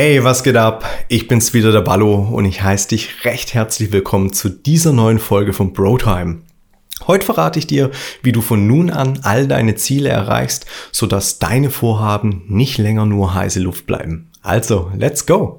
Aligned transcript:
Hey, 0.00 0.22
was 0.22 0.44
geht 0.44 0.56
ab? 0.56 0.88
Ich 1.08 1.26
bin's 1.26 1.54
wieder, 1.54 1.72
der 1.72 1.80
Ballo, 1.80 2.14
und 2.14 2.44
ich 2.44 2.62
heiße 2.62 2.86
dich 2.86 3.24
recht 3.24 3.52
herzlich 3.52 3.90
willkommen 3.90 4.32
zu 4.32 4.48
dieser 4.48 4.92
neuen 4.92 5.18
Folge 5.18 5.52
von 5.52 5.72
Brotime. 5.72 6.42
Heute 7.08 7.26
verrate 7.26 7.58
ich 7.58 7.66
dir, 7.66 7.90
wie 8.22 8.30
du 8.30 8.40
von 8.40 8.68
nun 8.68 8.90
an 8.90 9.18
all 9.24 9.48
deine 9.48 9.74
Ziele 9.74 10.08
erreichst, 10.10 10.66
sodass 10.92 11.40
deine 11.40 11.70
Vorhaben 11.70 12.44
nicht 12.46 12.78
länger 12.78 13.06
nur 13.06 13.34
heiße 13.34 13.58
Luft 13.58 13.88
bleiben. 13.88 14.30
Also, 14.40 14.88
let's 14.96 15.26
go! 15.26 15.56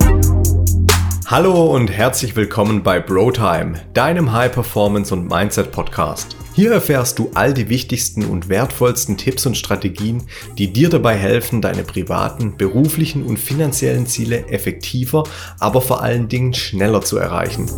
Hallo 1.26 1.76
und 1.76 1.92
herzlich 1.92 2.38
willkommen 2.38 2.82
bei 2.82 3.02
Brotime, 3.02 3.82
deinem 3.94 4.32
High 4.32 4.54
Performance 4.54 5.14
und 5.14 5.28
Mindset 5.28 5.74
Podcast. 5.74 6.38
Hier 6.60 6.74
erfährst 6.74 7.18
du 7.20 7.32
all 7.36 7.54
die 7.54 7.70
wichtigsten 7.70 8.26
und 8.26 8.50
wertvollsten 8.50 9.16
Tipps 9.16 9.46
und 9.46 9.56
Strategien, 9.56 10.24
die 10.58 10.74
dir 10.74 10.90
dabei 10.90 11.16
helfen, 11.16 11.62
deine 11.62 11.84
privaten, 11.84 12.58
beruflichen 12.58 13.24
und 13.24 13.40
finanziellen 13.40 14.08
Ziele 14.08 14.46
effektiver, 14.50 15.24
aber 15.58 15.82
vor 15.82 16.02
allen 16.02 16.28
Dingen 16.28 16.54
schneller 16.54 17.00
zu 17.00 17.16
erreichen. 17.16 17.70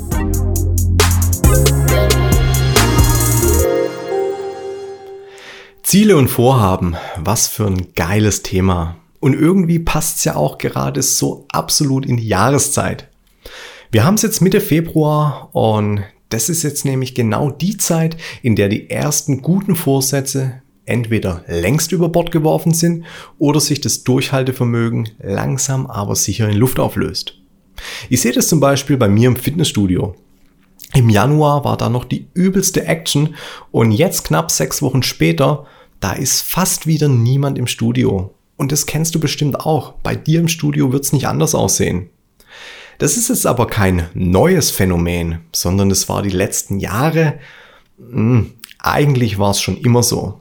Ziele 5.83 6.17
und 6.17 6.29
Vorhaben, 6.29 6.95
was 7.17 7.47
für 7.47 7.67
ein 7.67 7.93
geiles 7.93 8.41
Thema. 8.41 8.95
Und 9.19 9.35
irgendwie 9.35 9.77
passt 9.77 10.17
es 10.17 10.23
ja 10.23 10.35
auch 10.35 10.57
gerade 10.57 11.03
so 11.03 11.45
absolut 11.51 12.03
in 12.03 12.17
die 12.17 12.27
Jahreszeit. 12.27 13.09
Wir 13.91 14.05
haben 14.05 14.15
es 14.15 14.23
jetzt 14.23 14.41
Mitte 14.41 14.59
Februar 14.59 15.49
und 15.53 16.01
das 16.31 16.49
ist 16.49 16.63
jetzt 16.63 16.85
nämlich 16.85 17.13
genau 17.13 17.51
die 17.51 17.77
Zeit, 17.77 18.17
in 18.41 18.55
der 18.55 18.69
die 18.69 18.89
ersten 18.89 19.41
guten 19.41 19.75
Vorsätze 19.75 20.61
entweder 20.85 21.43
längst 21.47 21.91
über 21.91 22.09
Bord 22.09 22.31
geworfen 22.31 22.73
sind 22.73 23.05
oder 23.37 23.59
sich 23.59 23.81
das 23.81 24.03
Durchhaltevermögen 24.03 25.09
langsam 25.19 25.85
aber 25.85 26.15
sicher 26.15 26.49
in 26.49 26.57
Luft 26.57 26.79
auflöst. 26.79 27.37
Ich 28.09 28.21
sehe 28.21 28.31
das 28.31 28.47
zum 28.47 28.59
Beispiel 28.59 28.97
bei 28.97 29.07
mir 29.07 29.27
im 29.27 29.35
Fitnessstudio. 29.35 30.15
Im 30.93 31.09
Januar 31.09 31.63
war 31.63 31.77
da 31.77 31.89
noch 31.89 32.05
die 32.05 32.27
übelste 32.33 32.85
Action 32.85 33.35
und 33.71 33.91
jetzt 33.91 34.25
knapp 34.25 34.51
sechs 34.51 34.81
Wochen 34.81 35.03
später, 35.03 35.65
da 35.99 36.13
ist 36.13 36.41
fast 36.41 36.87
wieder 36.87 37.07
niemand 37.07 37.57
im 37.57 37.67
Studio. 37.67 38.33
Und 38.57 38.71
das 38.71 38.85
kennst 38.85 39.15
du 39.15 39.19
bestimmt 39.19 39.59
auch. 39.61 39.93
Bei 40.03 40.15
dir 40.15 40.39
im 40.39 40.47
Studio 40.47 40.91
wird 40.91 41.03
es 41.03 41.13
nicht 41.13 41.27
anders 41.27 41.55
aussehen. 41.55 42.09
Das 43.01 43.17
ist 43.17 43.29
jetzt 43.29 43.47
aber 43.47 43.65
kein 43.65 44.09
neues 44.13 44.69
Phänomen, 44.69 45.39
sondern 45.53 45.89
es 45.89 46.07
war 46.07 46.21
die 46.21 46.29
letzten 46.29 46.79
Jahre, 46.79 47.39
mh, 47.97 48.13
hm, 48.13 48.51
eigentlich 48.77 49.39
war 49.39 49.49
es 49.49 49.59
schon 49.59 49.77
immer 49.77 50.03
so. 50.03 50.39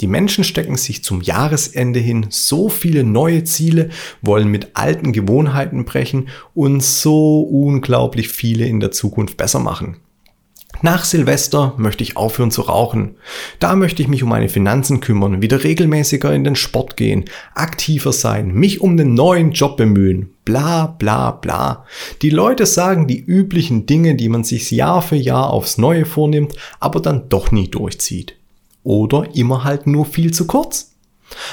Die 0.00 0.06
Menschen 0.06 0.44
stecken 0.44 0.76
sich 0.76 1.02
zum 1.02 1.22
Jahresende 1.22 1.98
hin 1.98 2.26
so 2.30 2.68
viele 2.68 3.02
neue 3.02 3.42
Ziele, 3.42 3.90
wollen 4.22 4.46
mit 4.46 4.76
alten 4.76 5.12
Gewohnheiten 5.12 5.84
brechen 5.84 6.28
und 6.54 6.84
so 6.84 7.40
unglaublich 7.40 8.28
viele 8.28 8.66
in 8.66 8.78
der 8.78 8.92
Zukunft 8.92 9.36
besser 9.36 9.58
machen. 9.58 9.96
Nach 10.80 11.04
Silvester 11.04 11.74
möchte 11.76 12.04
ich 12.04 12.16
aufhören 12.16 12.52
zu 12.52 12.62
rauchen. 12.62 13.16
Da 13.58 13.74
möchte 13.74 14.00
ich 14.00 14.06
mich 14.06 14.22
um 14.22 14.28
meine 14.28 14.48
Finanzen 14.48 15.00
kümmern, 15.00 15.42
wieder 15.42 15.64
regelmäßiger 15.64 16.32
in 16.32 16.44
den 16.44 16.54
Sport 16.54 16.96
gehen, 16.96 17.24
aktiver 17.54 18.12
sein, 18.12 18.54
mich 18.54 18.80
um 18.80 18.96
den 18.96 19.14
neuen 19.14 19.50
Job 19.50 19.76
bemühen. 19.76 20.30
Bla 20.44 20.86
bla 20.86 21.32
bla. 21.32 21.84
Die 22.22 22.30
Leute 22.30 22.64
sagen 22.64 23.08
die 23.08 23.18
üblichen 23.18 23.86
Dinge, 23.86 24.14
die 24.14 24.28
man 24.28 24.44
sich 24.44 24.70
Jahr 24.70 25.02
für 25.02 25.16
Jahr 25.16 25.50
aufs 25.50 25.78
Neue 25.78 26.04
vornimmt, 26.04 26.54
aber 26.78 27.00
dann 27.00 27.28
doch 27.28 27.50
nie 27.50 27.68
durchzieht. 27.68 28.36
Oder 28.84 29.34
immer 29.34 29.64
halt 29.64 29.88
nur 29.88 30.06
viel 30.06 30.32
zu 30.32 30.46
kurz. 30.46 30.94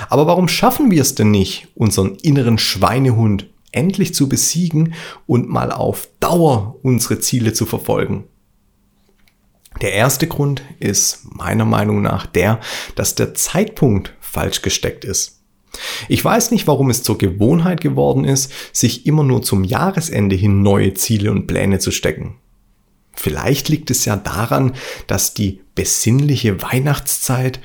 Aber 0.07 0.27
warum 0.27 0.47
schaffen 0.47 0.91
wir 0.91 1.01
es 1.01 1.15
denn 1.15 1.31
nicht, 1.31 1.67
unseren 1.73 2.15
inneren 2.21 2.59
Schweinehund 2.59 3.47
endlich 3.71 4.13
zu 4.13 4.29
besiegen 4.29 4.93
und 5.25 5.49
mal 5.49 5.71
auf 5.71 6.07
Dauer 6.19 6.75
unsere 6.83 7.19
Ziele 7.19 7.53
zu 7.53 7.65
verfolgen? 7.65 8.25
Der 9.81 9.93
erste 9.93 10.27
Grund 10.27 10.63
ist 10.79 11.21
meiner 11.23 11.65
Meinung 11.65 12.01
nach 12.01 12.25
der, 12.25 12.59
dass 12.95 13.15
der 13.15 13.33
Zeitpunkt 13.33 14.13
falsch 14.19 14.61
gesteckt 14.61 15.03
ist. 15.03 15.41
Ich 16.07 16.23
weiß 16.23 16.51
nicht, 16.51 16.67
warum 16.67 16.89
es 16.89 17.03
zur 17.03 17.17
Gewohnheit 17.17 17.81
geworden 17.81 18.23
ist, 18.23 18.51
sich 18.71 19.05
immer 19.05 19.23
nur 19.23 19.41
zum 19.41 19.63
Jahresende 19.63 20.35
hin 20.35 20.61
neue 20.61 20.93
Ziele 20.93 21.31
und 21.31 21.47
Pläne 21.47 21.79
zu 21.79 21.91
stecken. 21.91 22.35
Vielleicht 23.13 23.69
liegt 23.69 23.91
es 23.91 24.05
ja 24.05 24.15
daran, 24.15 24.73
dass 25.07 25.33
die 25.33 25.61
besinnliche 25.73 26.61
Weihnachtszeit 26.61 27.59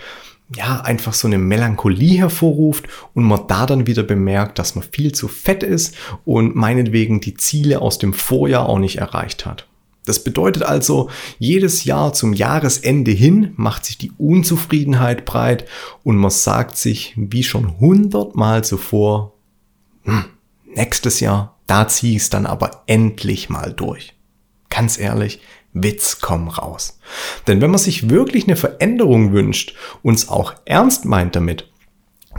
ja 0.55 0.81
einfach 0.81 1.13
so 1.13 1.29
eine 1.29 1.39
Melancholie 1.39 2.19
hervorruft 2.19 2.89
und 3.15 3.25
man 3.25 3.47
da 3.47 3.67
dann 3.67 3.87
wieder 3.87 4.03
bemerkt, 4.03 4.59
dass 4.59 4.75
man 4.75 4.85
viel 4.85 5.13
zu 5.13 5.29
fett 5.29 5.63
ist 5.63 5.95
und 6.25 6.57
meinetwegen 6.57 7.21
die 7.21 7.35
Ziele 7.35 7.81
aus 7.81 7.99
dem 7.99 8.13
Vorjahr 8.13 8.69
auch 8.69 8.79
nicht 8.79 8.97
erreicht 8.97 9.47
hat. 9.47 9.70
Das 10.11 10.25
bedeutet 10.25 10.65
also, 10.65 11.09
jedes 11.39 11.85
Jahr 11.85 12.13
zum 12.13 12.33
Jahresende 12.33 13.13
hin 13.13 13.53
macht 13.55 13.85
sich 13.85 13.97
die 13.97 14.11
Unzufriedenheit 14.19 15.25
breit 15.25 15.67
und 16.03 16.17
man 16.17 16.33
sagt 16.33 16.77
sich, 16.77 17.15
wie 17.17 17.45
schon 17.45 17.79
hundertmal 17.79 18.65
zuvor, 18.65 19.35
hm, 20.03 20.25
nächstes 20.67 21.21
Jahr, 21.21 21.61
da 21.69 21.87
zieh 21.87 22.17
ich 22.17 22.23
es 22.23 22.31
dann 22.31 22.45
aber 22.45 22.83
endlich 22.87 23.51
mal 23.51 23.73
durch. 23.73 24.15
Ganz 24.69 24.99
ehrlich, 24.99 25.39
Witz 25.75 26.19
komm 26.21 26.49
raus. 26.49 26.99
Denn 27.47 27.61
wenn 27.61 27.71
man 27.71 27.79
sich 27.79 28.11
wirklich 28.11 28.49
eine 28.49 28.57
Veränderung 28.57 29.33
wünscht, 29.33 29.77
uns 30.03 30.29
auch 30.29 30.55
ernst 30.65 31.05
meint 31.05 31.37
damit, 31.37 31.71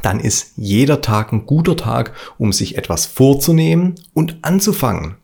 dann 0.03 0.19
ist 0.19 0.55
jeder 0.57 0.99
Tag 0.99 1.31
ein 1.31 1.45
guter 1.45 1.77
Tag, 1.77 2.11
um 2.37 2.51
sich 2.51 2.77
etwas 2.77 3.05
vorzunehmen 3.05 3.95
und 4.13 4.39
anzufangen. 4.41 5.15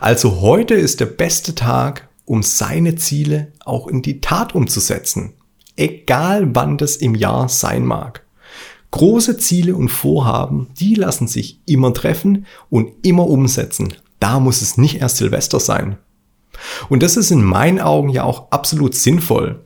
Also 0.00 0.40
heute 0.40 0.74
ist 0.74 1.00
der 1.00 1.06
beste 1.06 1.54
Tag, 1.54 2.08
um 2.24 2.42
seine 2.42 2.96
Ziele 2.96 3.52
auch 3.64 3.86
in 3.86 4.02
die 4.02 4.20
Tat 4.20 4.54
umzusetzen. 4.54 5.34
Egal 5.76 6.54
wann 6.54 6.78
das 6.78 6.96
im 6.96 7.14
Jahr 7.14 7.48
sein 7.48 7.84
mag. 7.84 8.24
Große 8.92 9.38
Ziele 9.38 9.74
und 9.74 9.88
Vorhaben, 9.88 10.68
die 10.78 10.94
lassen 10.94 11.26
sich 11.26 11.60
immer 11.66 11.92
treffen 11.92 12.46
und 12.70 12.92
immer 13.02 13.26
umsetzen. 13.26 13.94
Da 14.20 14.38
muss 14.38 14.62
es 14.62 14.78
nicht 14.78 15.00
erst 15.00 15.16
Silvester 15.16 15.58
sein. 15.58 15.98
Und 16.88 17.02
das 17.02 17.16
ist 17.16 17.32
in 17.32 17.42
meinen 17.42 17.80
Augen 17.80 18.08
ja 18.08 18.22
auch 18.22 18.52
absolut 18.52 18.94
sinnvoll. 18.94 19.64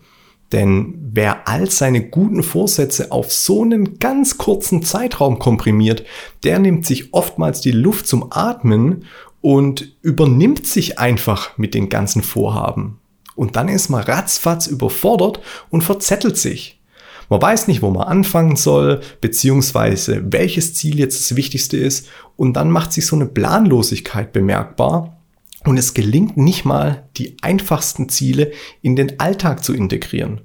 Denn 0.53 0.95
wer 1.13 1.47
all 1.47 1.71
seine 1.71 2.09
guten 2.09 2.43
Vorsätze 2.43 3.13
auf 3.13 3.31
so 3.33 3.63
einen 3.63 3.99
ganz 3.99 4.39
kurzen 4.39 4.83
Zeitraum 4.83 5.39
komprimiert, 5.39 6.05
der 6.43 6.59
nimmt 6.59 6.87
sich 6.87 7.13
oftmals 7.13 7.61
die 7.61 7.73
Luft 7.73 8.07
zum 8.07 8.29
Atmen 8.31 9.05
und 9.41 9.97
übernimmt 10.03 10.67
sich 10.67 10.99
einfach 10.99 11.57
mit 11.59 11.75
den 11.75 11.89
ganzen 11.89 12.23
Vorhaben. 12.23 13.01
Und 13.35 13.57
dann 13.57 13.69
ist 13.69 13.89
man 13.89 14.03
ratzfatz 14.03 14.67
überfordert 14.67 15.41
und 15.71 15.83
verzettelt 15.83 16.37
sich. 16.37 16.81
Man 17.29 17.43
weiß 17.43 17.69
nicht, 17.69 17.83
wo 17.83 17.91
man 17.91 18.09
anfangen 18.09 18.57
soll, 18.57 19.01
beziehungsweise 19.21 20.33
welches 20.33 20.75
Ziel 20.75 20.99
jetzt 20.99 21.21
das 21.21 21.37
wichtigste 21.37 21.77
ist. 21.77 22.09
Und 22.37 22.55
dann 22.55 22.71
macht 22.71 22.93
sich 22.93 23.07
so 23.07 23.17
eine 23.17 23.27
Planlosigkeit 23.27 24.33
bemerkbar. 24.33 25.19
Und 25.65 25.77
es 25.77 25.93
gelingt 25.93 26.37
nicht 26.37 26.65
mal, 26.65 27.09
die 27.17 27.37
einfachsten 27.43 28.09
Ziele 28.09 28.53
in 28.81 28.97
den 28.97 29.21
Alltag 29.21 29.63
zu 29.63 29.75
integrieren. 29.75 30.41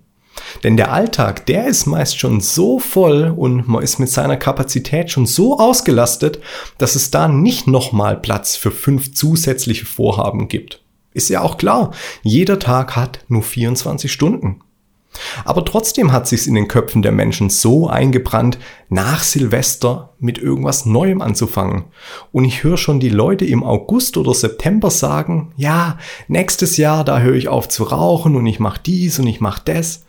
Denn 0.64 0.78
der 0.78 0.92
Alltag, 0.92 1.46
der 1.46 1.68
ist 1.68 1.86
meist 1.86 2.20
schon 2.20 2.42
so 2.42 2.80
voll 2.80 3.34
und 3.36 3.68
man 3.68 3.84
ist 3.84 4.00
mit 4.00 4.10
seiner 4.10 4.38
Kapazität 4.38 5.12
schon 5.12 5.26
so 5.26 5.60
ausgelastet, 5.60 6.40
dass 6.78 6.96
es 6.96 7.12
da 7.12 7.28
nicht 7.28 7.68
nochmal 7.68 8.18
Platz 8.18 8.56
für 8.56 8.72
fünf 8.72 9.14
zusätzliche 9.14 9.86
Vorhaben 9.86 10.48
gibt. 10.48 10.82
Ist 11.14 11.30
ja 11.30 11.42
auch 11.42 11.58
klar, 11.58 11.92
jeder 12.24 12.60
Tag 12.60 12.96
hat 12.96 13.20
nur 13.28 13.44
24 13.44 14.12
Stunden. 14.12 14.62
Aber 15.46 15.64
trotzdem 15.64 16.12
hat 16.12 16.28
sich's 16.28 16.48
in 16.48 16.56
den 16.56 16.68
Köpfen 16.68 17.04
der 17.04 17.12
Menschen 17.12 17.52
so 17.52 17.88
eingebrannt, 17.88 18.58
nach 18.90 19.22
Silvester 19.22 20.14
mit 20.20 20.40
irgendwas 20.40 20.86
Neuem 20.88 21.22
anzufangen. 21.22 21.86
Und 22.32 22.46
ich 22.46 22.64
höre 22.64 22.78
schon 22.78 23.00
die 23.00 23.10
Leute 23.10 23.46
im 23.46 23.64
August 23.64 24.18
oder 24.18 24.34
September 24.34 24.90
sagen, 24.90 25.54
ja, 25.56 26.00
nächstes 26.28 26.78
Jahr, 26.78 27.04
da 27.04 27.20
höre 27.20 27.36
ich 27.36 27.48
auf 27.48 27.70
zu 27.70 27.84
rauchen 27.84 28.36
und 28.36 28.48
ich 28.48 28.60
mache 28.60 28.82
dies 28.84 29.20
und 29.20 29.28
ich 29.28 29.40
mache 29.40 29.62
das. 29.66 30.04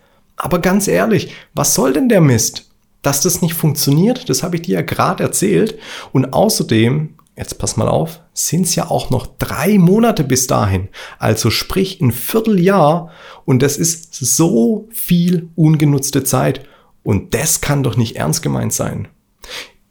Aber 0.45 0.59
ganz 0.59 0.89
ehrlich, 0.89 1.33
was 1.55 1.73
soll 1.73 1.95
denn 1.95 2.11
der 2.11 2.21
Mist? 2.21 2.71
Dass 3.01 3.23
das 3.23 3.41
nicht 3.41 3.55
funktioniert, 3.55 4.29
das 4.29 4.43
habe 4.43 4.57
ich 4.57 4.63
dir 4.63 4.75
ja 4.75 4.83
gerade 4.83 5.23
erzählt. 5.23 5.79
Und 6.13 6.35
außerdem, 6.35 7.15
jetzt 7.35 7.59
pass 7.59 7.79
mal 7.79 7.89
auf, 7.89 8.21
sind 8.35 8.67
es 8.67 8.75
ja 8.75 8.91
auch 8.91 9.09
noch 9.09 9.27
drei 9.39 9.79
Monate 9.79 10.23
bis 10.23 10.47
dahin. 10.47 10.89
Also 11.19 11.49
sprich 11.49 12.03
ein 12.03 12.13
Vierteljahr. 12.13 13.11
Und 13.47 13.63
das 13.63 13.79
ist 13.79 14.15
so 14.15 14.87
viel 14.93 15.49
ungenutzte 15.57 16.25
Zeit. 16.25 16.67
Und 17.03 17.33
das 17.33 17.63
kann 17.63 17.83
doch 17.83 17.97
nicht 17.97 18.17
ernst 18.17 18.43
gemeint 18.43 18.75
sein. 18.75 19.09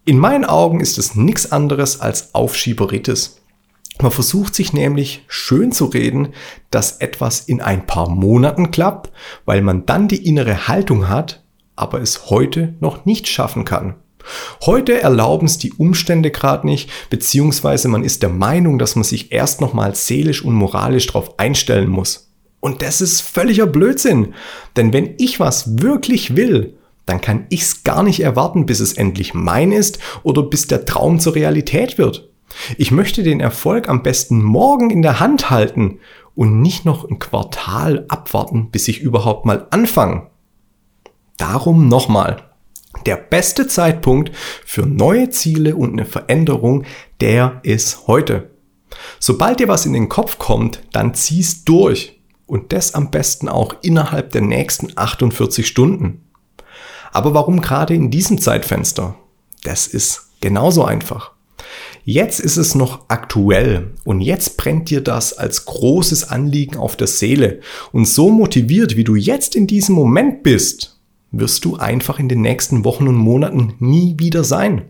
In 0.06 0.20
meinen 0.20 0.46
Augen 0.46 0.82
ist 0.82 1.00
es 1.00 1.16
nichts 1.16 1.52
anderes 1.52 2.00
als 2.00 2.36
Aufschieberitis. 2.36 3.42
Man 4.02 4.12
versucht 4.12 4.56
sich 4.56 4.74
nämlich 4.74 5.24
schön 5.28 5.72
zu 5.72 5.86
reden, 5.86 6.30
dass 6.72 6.98
etwas 6.98 7.42
in 7.42 7.62
ein 7.62 7.86
paar 7.86 8.10
Monaten 8.10 8.72
klappt, 8.72 9.12
weil 9.46 9.62
man 9.62 9.86
dann 9.86 10.08
die 10.08 10.28
innere 10.28 10.68
Haltung 10.68 11.10
hat, 11.10 11.44
aber 11.76 12.02
es 12.02 12.30
heute 12.30 12.76
noch 12.80 13.06
nicht 13.06 13.28
schaffen 13.28 13.66
kann. 13.66 13.96
Heute 14.66 15.02
erlauben 15.02 15.46
es 15.46 15.58
die 15.58 15.74
Umstände 15.74 16.32
gerade 16.32 16.66
nicht, 16.66 16.90
beziehungsweise 17.10 17.88
man 17.88 18.04
ist 18.04 18.24
der 18.24 18.30
Meinung, 18.30 18.80
dass 18.80 18.96
man 18.96 19.04
sich 19.04 19.32
erst 19.32 19.62
nochmal 19.62 19.96
seelisch 19.96 20.44
und 20.44 20.54
moralisch 20.54 21.08
darauf 21.08 21.40
einstellen 21.40 21.90
muss. 21.90 22.32
Und 22.60 22.82
das 22.82 23.02
ist 23.02 23.22
völliger 23.22 23.68
Blödsinn. 23.68 24.34
Denn 24.78 24.94
wenn 24.94 25.16
ich 25.18 25.40
was 25.40 25.82
wirklich 25.82 26.38
will, 26.38 26.78
dann 27.06 27.20
kann 27.20 27.46
ich 27.50 27.64
es 27.64 27.84
gar 27.84 28.04
nicht 28.04 28.22
erwarten, 28.22 28.66
bis 28.66 28.80
es 28.80 28.94
endlich 28.94 29.34
mein 29.34 29.74
ist 29.74 30.00
oder 30.24 30.44
bis 30.44 30.68
der 30.68 30.86
Traum 30.86 31.20
zur 31.20 31.36
Realität 31.36 31.98
wird. 31.98 32.33
Ich 32.78 32.92
möchte 32.92 33.24
den 33.24 33.40
Erfolg 33.40 33.90
am 33.90 34.04
besten 34.04 34.42
morgen 34.42 34.90
in 34.90 35.02
der 35.02 35.20
Hand 35.20 35.50
halten 35.50 36.00
und 36.36 36.62
nicht 36.62 36.86
noch 36.86 37.10
ein 37.10 37.20
Quartal 37.20 38.06
abwarten, 38.08 38.70
bis 38.72 38.88
ich 38.88 39.02
überhaupt 39.02 39.46
mal 39.46 39.68
anfange. 39.72 40.28
Darum 41.38 41.88
nochmal. 41.88 42.50
Der 43.06 43.18
beste 43.18 43.68
Zeitpunkt 43.68 44.32
für 44.66 44.86
neue 44.86 45.30
Ziele 45.30 45.76
und 45.76 45.92
eine 45.94 46.06
Veränderung, 46.06 46.86
der 47.22 47.60
ist 47.64 48.08
heute. 48.08 48.52
Sobald 49.20 49.60
dir 49.60 49.68
was 49.68 49.86
in 49.86 49.94
den 49.94 50.10
Kopf 50.10 50.38
kommt, 50.38 50.84
dann 50.92 51.14
zieh's 51.14 51.66
durch. 51.66 52.20
Und 52.46 52.72
das 52.72 52.94
am 52.94 53.10
besten 53.10 53.50
auch 53.50 53.76
innerhalb 53.82 54.32
der 54.32 54.42
nächsten 54.42 54.92
48 54.96 55.68
Stunden. 55.68 56.24
Aber 57.12 57.34
warum 57.34 57.62
gerade 57.62 57.94
in 57.94 58.12
diesem 58.12 58.40
Zeitfenster? 58.40 59.16
Das 59.64 59.88
ist 59.88 60.30
genauso 60.42 60.84
einfach. 60.84 61.33
Jetzt 62.06 62.42
ist 62.42 62.58
es 62.58 62.76
noch 62.76 63.06
aktuell 63.08 63.94
und 64.04 64.20
jetzt 64.20 64.58
brennt 64.58 64.90
dir 64.90 65.00
das 65.00 65.32
als 65.38 65.64
großes 65.64 66.30
Anliegen 66.30 66.76
auf 66.76 66.98
der 66.98 67.08
Seele. 67.08 67.62
Und 67.94 68.10
so 68.10 68.30
motiviert, 68.30 68.98
wie 68.98 69.06
du 69.06 69.16
jetzt 69.16 69.56
in 69.56 69.68
diesem 69.68 69.96
Moment 69.96 70.44
bist, 70.44 71.00
wirst 71.32 71.64
du 71.64 71.78
einfach 71.78 72.20
in 72.20 72.28
den 72.28 72.42
nächsten 72.42 72.84
Wochen 72.84 73.08
und 73.08 73.16
Monaten 73.16 73.76
nie 73.80 74.16
wieder 74.18 74.44
sein. 74.44 74.90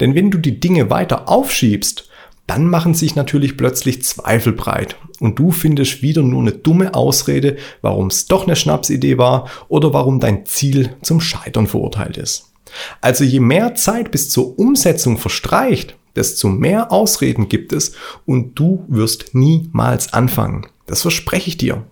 Denn 0.00 0.14
wenn 0.14 0.30
du 0.30 0.36
die 0.36 0.60
Dinge 0.60 0.90
weiter 0.90 1.30
aufschiebst, 1.30 2.10
dann 2.46 2.68
machen 2.68 2.92
sich 2.92 3.16
natürlich 3.16 3.56
plötzlich 3.56 4.02
Zweifel 4.02 4.52
breit 4.52 4.96
und 5.20 5.38
du 5.38 5.50
findest 5.50 6.02
wieder 6.02 6.22
nur 6.22 6.42
eine 6.42 6.52
dumme 6.52 6.92
Ausrede, 6.92 7.56
warum 7.80 8.08
es 8.08 8.26
doch 8.26 8.44
eine 8.44 8.54
Schnapsidee 8.54 9.16
war 9.16 9.48
oder 9.68 9.94
warum 9.94 10.20
dein 10.20 10.44
Ziel 10.44 10.94
zum 11.00 11.22
Scheitern 11.22 11.66
verurteilt 11.66 12.18
ist. 12.18 12.52
Also 13.00 13.24
je 13.24 13.40
mehr 13.40 13.74
Zeit 13.76 14.10
bis 14.10 14.28
zur 14.28 14.58
Umsetzung 14.58 15.16
verstreicht, 15.16 15.96
desto 16.16 16.48
mehr 16.48 16.92
Ausreden 16.92 17.48
gibt 17.48 17.72
es 17.72 17.92
und 18.26 18.58
du 18.58 18.84
wirst 18.88 19.34
niemals 19.34 20.12
anfangen. 20.12 20.66
Das 20.86 21.02
verspreche 21.02 21.48
ich 21.48 21.56
dir. 21.56 21.84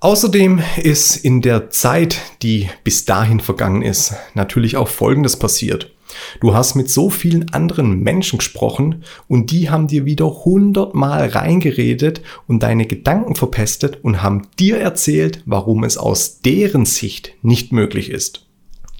Außerdem 0.00 0.60
ist 0.76 1.16
in 1.16 1.42
der 1.42 1.70
Zeit, 1.70 2.20
die 2.42 2.68
bis 2.84 3.04
dahin 3.04 3.40
vergangen 3.40 3.82
ist, 3.82 4.14
natürlich 4.34 4.76
auch 4.76 4.86
Folgendes 4.86 5.36
passiert. 5.36 5.92
Du 6.40 6.54
hast 6.54 6.74
mit 6.74 6.88
so 6.88 7.10
vielen 7.10 7.52
anderen 7.52 8.00
Menschen 8.00 8.38
gesprochen 8.38 9.02
und 9.26 9.50
die 9.50 9.70
haben 9.70 9.88
dir 9.88 10.04
wieder 10.04 10.26
hundertmal 10.44 11.28
reingeredet 11.28 12.22
und 12.46 12.62
deine 12.62 12.86
Gedanken 12.86 13.34
verpestet 13.34 14.02
und 14.04 14.22
haben 14.22 14.46
dir 14.58 14.78
erzählt, 14.78 15.42
warum 15.46 15.84
es 15.84 15.98
aus 15.98 16.40
deren 16.40 16.86
Sicht 16.86 17.32
nicht 17.42 17.72
möglich 17.72 18.10
ist. 18.10 18.46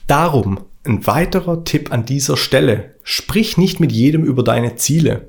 Darum 0.06 0.61
ein 0.85 1.07
weiterer 1.07 1.65
Tipp 1.65 1.93
an 1.93 2.05
dieser 2.05 2.37
Stelle. 2.37 2.95
Sprich 3.03 3.57
nicht 3.57 3.81
mit 3.81 3.93
jedem 3.93 4.25
über 4.25 4.43
deine 4.43 4.77
Ziele. 4.77 5.29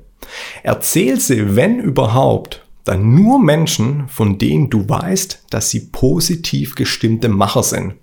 Erzähl 0.62 1.18
sie, 1.18 1.56
wenn 1.56 1.80
überhaupt, 1.80 2.66
dann 2.84 3.14
nur 3.14 3.38
Menschen, 3.38 4.08
von 4.08 4.38
denen 4.38 4.70
du 4.70 4.88
weißt, 4.88 5.46
dass 5.50 5.70
sie 5.70 5.88
positiv 5.92 6.74
gestimmte 6.74 7.28
Macher 7.28 7.62
sind. 7.62 7.94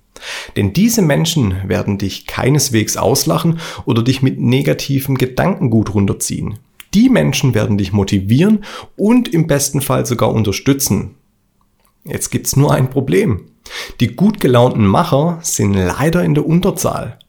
Denn 0.56 0.74
diese 0.74 1.02
Menschen 1.02 1.56
werden 1.68 1.98
dich 1.98 2.26
keineswegs 2.26 2.98
auslachen 2.98 3.60
oder 3.86 4.04
dich 4.04 4.22
mit 4.22 4.40
negativen 4.40 5.18
Gedankengut 5.18 5.94
runterziehen. 5.94 6.60
Die 6.94 7.10
Menschen 7.10 7.54
werden 7.54 7.78
dich 7.78 7.94
motivieren 7.94 8.64
und 8.96 9.28
im 9.28 9.46
besten 9.46 9.82
Fall 9.82 10.06
sogar 10.06 10.32
unterstützen. 10.32 11.16
Jetzt 12.04 12.30
gibt's 12.30 12.56
nur 12.56 12.74
ein 12.74 12.90
Problem. 12.90 13.42
Die 14.00 14.16
gut 14.16 14.40
gelaunten 14.40 14.86
Macher 14.86 15.40
sind 15.44 15.74
leider 15.74 16.24
in 16.24 16.34
der 16.34 16.46
Unterzahl. 16.46 17.20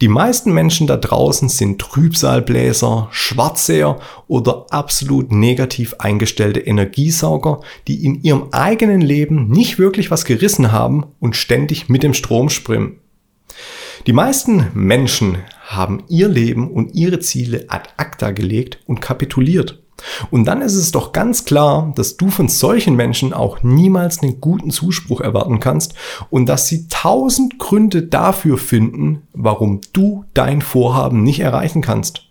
Die 0.00 0.08
meisten 0.08 0.52
Menschen 0.52 0.86
da 0.86 0.96
draußen 0.96 1.48
sind 1.48 1.80
Trübsalbläser, 1.80 3.08
Schwarzseher 3.10 3.98
oder 4.26 4.66
absolut 4.70 5.32
negativ 5.32 5.94
eingestellte 5.98 6.60
Energiesauger, 6.60 7.60
die 7.86 8.04
in 8.04 8.22
ihrem 8.22 8.48
eigenen 8.52 9.00
Leben 9.00 9.48
nicht 9.48 9.78
wirklich 9.78 10.10
was 10.10 10.24
gerissen 10.24 10.72
haben 10.72 11.06
und 11.20 11.36
ständig 11.36 11.88
mit 11.88 12.02
dem 12.02 12.14
Strom 12.14 12.48
springen. 12.48 13.00
Die 14.06 14.12
meisten 14.12 14.68
Menschen 14.74 15.38
haben 15.66 16.04
ihr 16.08 16.28
Leben 16.28 16.70
und 16.70 16.94
ihre 16.94 17.20
Ziele 17.20 17.66
ad 17.68 17.90
acta 17.96 18.30
gelegt 18.30 18.78
und 18.86 19.00
kapituliert. 19.00 19.82
Und 20.30 20.44
dann 20.46 20.62
ist 20.62 20.74
es 20.74 20.92
doch 20.92 21.12
ganz 21.12 21.44
klar, 21.44 21.92
dass 21.96 22.16
du 22.16 22.30
von 22.30 22.48
solchen 22.48 22.96
Menschen 22.96 23.32
auch 23.32 23.62
niemals 23.62 24.22
einen 24.22 24.40
guten 24.40 24.70
Zuspruch 24.70 25.20
erwarten 25.20 25.60
kannst 25.60 25.94
und 26.30 26.48
dass 26.48 26.66
sie 26.66 26.88
tausend 26.88 27.58
Gründe 27.58 28.02
dafür 28.02 28.58
finden, 28.58 29.22
warum 29.32 29.80
du 29.92 30.24
dein 30.34 30.62
Vorhaben 30.62 31.22
nicht 31.22 31.40
erreichen 31.40 31.82
kannst. 31.82 32.28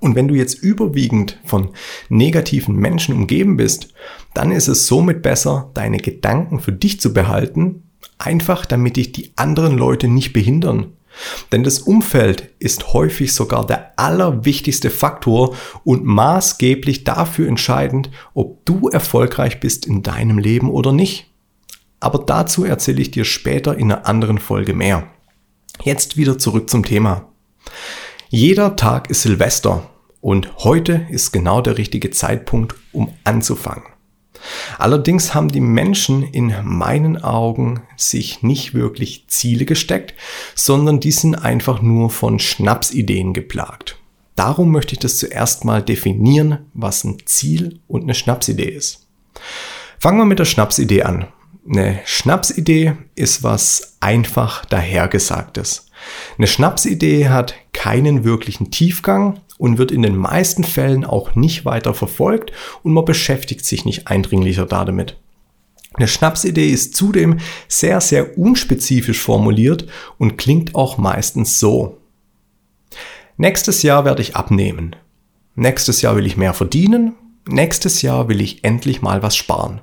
Und 0.00 0.16
wenn 0.16 0.26
du 0.26 0.34
jetzt 0.34 0.54
überwiegend 0.54 1.38
von 1.44 1.70
negativen 2.08 2.74
Menschen 2.74 3.14
umgeben 3.14 3.56
bist, 3.56 3.94
dann 4.34 4.50
ist 4.50 4.66
es 4.66 4.88
somit 4.88 5.22
besser, 5.22 5.70
deine 5.74 5.98
Gedanken 5.98 6.58
für 6.58 6.72
dich 6.72 7.00
zu 7.00 7.14
behalten, 7.14 7.84
einfach 8.18 8.66
damit 8.66 8.96
dich 8.96 9.12
die 9.12 9.32
anderen 9.36 9.78
Leute 9.78 10.08
nicht 10.08 10.32
behindern. 10.32 10.94
Denn 11.50 11.62
das 11.62 11.80
Umfeld 11.80 12.50
ist 12.58 12.92
häufig 12.92 13.34
sogar 13.34 13.66
der 13.66 13.98
allerwichtigste 13.98 14.90
Faktor 14.90 15.54
und 15.84 16.04
maßgeblich 16.04 17.04
dafür 17.04 17.48
entscheidend, 17.48 18.10
ob 18.34 18.64
du 18.64 18.88
erfolgreich 18.88 19.60
bist 19.60 19.86
in 19.86 20.02
deinem 20.02 20.38
Leben 20.38 20.70
oder 20.70 20.92
nicht. 20.92 21.30
Aber 22.00 22.18
dazu 22.18 22.64
erzähle 22.64 23.02
ich 23.02 23.10
dir 23.10 23.24
später 23.24 23.76
in 23.76 23.92
einer 23.92 24.06
anderen 24.06 24.38
Folge 24.38 24.74
mehr. 24.74 25.08
Jetzt 25.84 26.16
wieder 26.16 26.38
zurück 26.38 26.68
zum 26.68 26.84
Thema. 26.84 27.28
Jeder 28.28 28.76
Tag 28.76 29.10
ist 29.10 29.22
Silvester 29.22 29.88
und 30.20 30.64
heute 30.64 31.06
ist 31.10 31.32
genau 31.32 31.60
der 31.60 31.78
richtige 31.78 32.10
Zeitpunkt, 32.10 32.74
um 32.92 33.12
anzufangen. 33.24 33.91
Allerdings 34.78 35.34
haben 35.34 35.48
die 35.48 35.60
Menschen 35.60 36.22
in 36.22 36.54
meinen 36.64 37.22
Augen 37.22 37.82
sich 37.96 38.42
nicht 38.42 38.74
wirklich 38.74 39.24
Ziele 39.28 39.64
gesteckt, 39.64 40.14
sondern 40.54 41.00
die 41.00 41.12
sind 41.12 41.34
einfach 41.34 41.82
nur 41.82 42.10
von 42.10 42.38
Schnapsideen 42.38 43.32
geplagt. 43.32 43.98
Darum 44.36 44.70
möchte 44.70 44.94
ich 44.94 44.98
das 44.98 45.18
zuerst 45.18 45.64
mal 45.64 45.82
definieren, 45.82 46.70
was 46.74 47.04
ein 47.04 47.18
Ziel 47.26 47.80
und 47.86 48.02
eine 48.02 48.14
Schnapsidee 48.14 48.68
ist. 48.68 49.06
Fangen 49.98 50.18
wir 50.18 50.24
mit 50.24 50.38
der 50.38 50.46
Schnapsidee 50.46 51.02
an. 51.02 51.28
Eine 51.68 52.00
Schnapsidee 52.04 52.94
ist 53.14 53.44
was 53.44 53.96
einfach 54.00 54.64
dahergesagtes. 54.64 55.86
Eine 56.36 56.48
Schnapsidee 56.48 57.28
hat 57.28 57.54
keinen 57.72 58.24
wirklichen 58.24 58.72
Tiefgang 58.72 59.40
und 59.58 59.78
wird 59.78 59.92
in 59.92 60.02
den 60.02 60.16
meisten 60.16 60.64
Fällen 60.64 61.04
auch 61.04 61.36
nicht 61.36 61.64
weiter 61.64 61.94
verfolgt 61.94 62.50
und 62.82 62.92
man 62.92 63.04
beschäftigt 63.04 63.64
sich 63.64 63.84
nicht 63.84 64.08
eindringlicher 64.08 64.66
damit. 64.66 65.18
Eine 65.94 66.08
Schnapsidee 66.08 66.68
ist 66.68 66.96
zudem 66.96 67.38
sehr, 67.68 68.00
sehr 68.00 68.36
unspezifisch 68.36 69.20
formuliert 69.20 69.86
und 70.18 70.38
klingt 70.38 70.74
auch 70.74 70.98
meistens 70.98 71.60
so. 71.60 71.98
Nächstes 73.36 73.82
Jahr 73.82 74.04
werde 74.04 74.22
ich 74.22 74.34
abnehmen. 74.34 74.96
Nächstes 75.54 76.02
Jahr 76.02 76.16
will 76.16 76.26
ich 76.26 76.36
mehr 76.36 76.54
verdienen. 76.54 77.14
Nächstes 77.46 78.02
Jahr 78.02 78.28
will 78.28 78.40
ich 78.40 78.64
endlich 78.64 79.00
mal 79.00 79.22
was 79.22 79.36
sparen. 79.36 79.80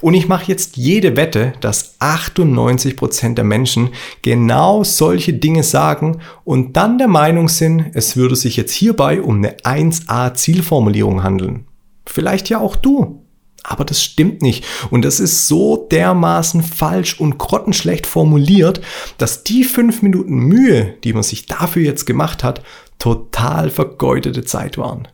Und 0.00 0.14
ich 0.14 0.28
mache 0.28 0.46
jetzt 0.46 0.76
jede 0.76 1.16
Wette, 1.16 1.52
dass 1.60 2.00
98% 2.00 3.34
der 3.34 3.44
Menschen 3.44 3.90
genau 4.22 4.84
solche 4.84 5.32
Dinge 5.32 5.62
sagen 5.62 6.20
und 6.44 6.76
dann 6.76 6.98
der 6.98 7.08
Meinung 7.08 7.48
sind, 7.48 7.90
es 7.94 8.16
würde 8.16 8.36
sich 8.36 8.56
jetzt 8.56 8.72
hierbei 8.72 9.20
um 9.20 9.36
eine 9.36 9.56
1a 9.58 10.34
Zielformulierung 10.34 11.22
handeln. 11.22 11.66
Vielleicht 12.06 12.48
ja 12.48 12.58
auch 12.58 12.76
du. 12.76 13.22
Aber 13.64 13.84
das 13.84 14.02
stimmt 14.02 14.42
nicht. 14.42 14.64
Und 14.90 15.04
das 15.04 15.20
ist 15.20 15.46
so 15.46 15.86
dermaßen 15.90 16.62
falsch 16.62 17.20
und 17.20 17.38
grottenschlecht 17.38 18.06
formuliert, 18.06 18.80
dass 19.18 19.44
die 19.44 19.62
fünf 19.62 20.02
Minuten 20.02 20.34
Mühe, 20.34 20.94
die 21.04 21.12
man 21.12 21.22
sich 21.22 21.46
dafür 21.46 21.82
jetzt 21.82 22.04
gemacht 22.04 22.42
hat, 22.42 22.62
total 22.98 23.70
vergeudete 23.70 24.44
Zeit 24.44 24.78
waren. 24.78 25.06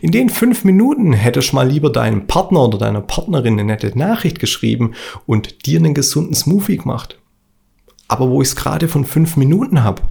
In 0.00 0.10
den 0.10 0.28
fünf 0.28 0.64
Minuten 0.64 1.12
hättest 1.12 1.52
du 1.52 1.56
mal 1.56 1.68
lieber 1.68 1.90
deinem 1.90 2.26
Partner 2.26 2.64
oder 2.66 2.78
deiner 2.78 3.00
Partnerin 3.00 3.54
eine 3.54 3.64
nette 3.64 3.96
Nachricht 3.98 4.38
geschrieben 4.38 4.92
und 5.26 5.66
dir 5.66 5.78
einen 5.78 5.94
gesunden 5.94 6.34
Smoothie 6.34 6.78
gemacht. 6.78 7.18
Aber 8.08 8.28
wo 8.30 8.42
ich 8.42 8.48
es 8.48 8.56
gerade 8.56 8.88
von 8.88 9.04
fünf 9.04 9.36
Minuten 9.36 9.82
habe, 9.82 10.02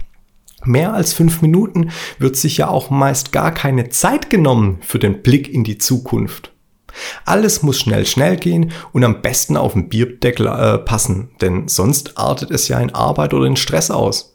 mehr 0.64 0.92
als 0.94 1.12
fünf 1.12 1.42
Minuten 1.42 1.90
wird 2.18 2.36
sich 2.36 2.56
ja 2.56 2.68
auch 2.68 2.90
meist 2.90 3.32
gar 3.32 3.52
keine 3.52 3.90
Zeit 3.90 4.30
genommen 4.30 4.78
für 4.80 4.98
den 4.98 5.22
Blick 5.22 5.48
in 5.48 5.64
die 5.64 5.78
Zukunft. 5.78 6.52
Alles 7.24 7.62
muss 7.62 7.80
schnell, 7.80 8.06
schnell 8.06 8.36
gehen 8.36 8.72
und 8.92 9.04
am 9.04 9.22
besten 9.22 9.56
auf 9.56 9.72
den 9.72 9.88
Bierdeckel 9.88 10.46
äh, 10.46 10.78
passen, 10.78 11.30
denn 11.40 11.68
sonst 11.68 12.18
artet 12.18 12.50
es 12.50 12.68
ja 12.68 12.78
in 12.80 12.94
Arbeit 12.94 13.34
oder 13.34 13.46
in 13.46 13.56
Stress 13.56 13.90
aus. 13.90 14.31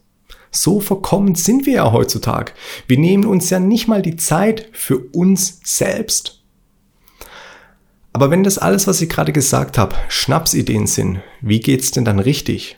So 0.58 0.80
verkommen 0.80 1.36
sind 1.36 1.68
wir 1.68 1.74
ja 1.74 1.92
heutzutage. 1.92 2.52
Wir 2.88 2.98
nehmen 2.98 3.26
uns 3.26 3.52
ja 3.52 3.60
nicht 3.60 3.88
mal 3.88 4.02
die 4.02 4.16
Zeit 4.16 4.70
für 4.72 4.98
uns 4.98 5.60
selbst. 5.64 6.42
Aber 8.12 8.32
wenn 8.32 8.44
das 8.44 8.58
alles, 8.58 8.88
was 8.88 9.00
ich 9.00 9.10
gerade 9.10 9.32
gesagt 9.32 9.78
habe, 9.78 9.96
Schnapsideen 10.10 10.88
sind, 10.88 11.20
wie 11.42 11.60
geht's 11.60 11.92
denn 11.92 12.06
dann 12.06 12.18
richtig? 12.18 12.76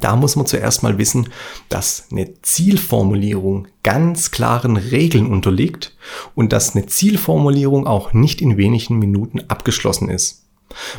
Da 0.00 0.16
muss 0.16 0.34
man 0.34 0.46
zuerst 0.46 0.82
mal 0.82 0.96
wissen, 0.96 1.28
dass 1.68 2.06
eine 2.10 2.40
Zielformulierung 2.40 3.68
ganz 3.82 4.30
klaren 4.30 4.78
Regeln 4.78 5.26
unterliegt 5.26 5.94
und 6.34 6.54
dass 6.54 6.74
eine 6.74 6.86
Zielformulierung 6.86 7.86
auch 7.86 8.14
nicht 8.14 8.40
in 8.40 8.56
wenigen 8.56 8.98
Minuten 8.98 9.40
abgeschlossen 9.48 10.08
ist. 10.08 10.46